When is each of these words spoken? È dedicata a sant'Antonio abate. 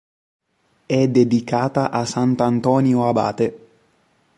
È 0.87 1.07
dedicata 1.09 1.91
a 1.91 2.05
sant'Antonio 2.05 3.07
abate. 3.07 3.67